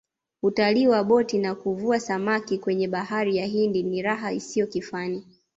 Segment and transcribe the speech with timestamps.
[0.43, 5.25] utalii wa boti na kuvua samaki kwenye bahari ya hindi ni raha isiyo kifani